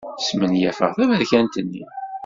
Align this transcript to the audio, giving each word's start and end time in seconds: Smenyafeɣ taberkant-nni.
Smenyafeɣ 0.27 0.91
taberkant-nni. 0.97 1.83